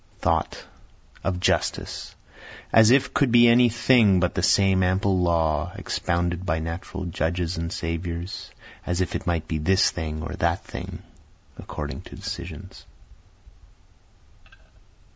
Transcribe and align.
Thought 0.17 0.65
Of 1.23 1.39
justice 1.39 2.15
as 2.73 2.89
If 2.89 3.13
could 3.13 3.31
be 3.31 3.47
any 3.47 3.69
thing 3.69 4.19
but 4.19 4.33
the 4.33 4.41
same 4.41 4.81
ample 4.81 5.19
law, 5.19 5.73
expounded 5.75 6.43
by 6.43 6.57
natural 6.57 7.05
judges 7.05 7.55
and 7.59 7.71
saviors, 7.71 8.49
As 8.83 8.99
if 8.99 9.13
it 9.13 9.27
might 9.27 9.47
be 9.47 9.59
this 9.59 9.91
thing 9.91 10.23
or 10.23 10.33
that 10.37 10.63
thing, 10.63 11.03
according 11.59 12.01
to 12.01 12.15
decisions. 12.15 12.87